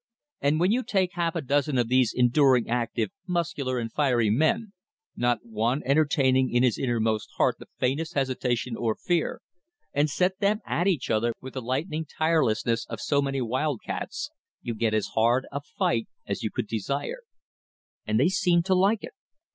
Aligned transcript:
And 0.39 0.59
when 0.59 0.71
you 0.71 0.81
take 0.81 1.11
a 1.11 1.15
half 1.17 1.35
dozen 1.45 1.77
of 1.77 1.87
these 1.87 2.11
enduring, 2.11 2.67
active, 2.67 3.11
muscular, 3.27 3.77
and 3.77 3.93
fiery 3.93 4.31
men, 4.31 4.73
not 5.15 5.45
one 5.45 5.83
entertaining 5.85 6.51
in 6.51 6.63
his 6.63 6.79
innermost 6.79 7.29
heart 7.37 7.57
the 7.59 7.67
faintest 7.77 8.15
hesitation 8.15 8.75
or 8.75 8.95
fear, 8.95 9.41
and 9.93 10.09
set 10.09 10.39
them 10.39 10.59
at 10.65 10.87
each 10.87 11.11
other 11.11 11.33
with 11.39 11.53
the 11.53 11.61
lightning 11.61 12.07
tirelessness 12.17 12.87
of 12.87 12.99
so 12.99 13.21
many 13.21 13.41
wild 13.43 13.81
cats, 13.85 14.31
you 14.63 14.73
get 14.73 14.95
as 14.95 15.09
hard 15.13 15.45
a 15.51 15.61
fight 15.61 16.07
as 16.25 16.41
you 16.41 16.49
could 16.49 16.65
desire. 16.65 17.21
And 18.07 18.19
they 18.19 18.29
seem 18.29 18.63
to 18.63 18.73
like 18.73 19.03
it. 19.03 19.13